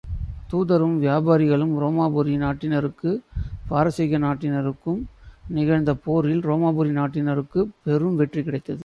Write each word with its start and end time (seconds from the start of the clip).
தூதரும் 0.51 0.95
வியாபாரிகளும் 0.99 1.79
ரோமாபுரி 1.79 2.37
நாட்டினருக்கும், 2.37 3.19
பாரசீக 3.67 4.19
நாட்டினருக்கும் 4.19 5.01
நிகழ்ந்த 5.47 5.93
போரில், 5.93 6.45
ரோமாபுரி 6.45 6.91
நாட்டினருக்குப் 6.91 7.71
பெரும் 7.83 8.15
வெற்றி 8.15 8.43
கிடைத்தது. 8.43 8.79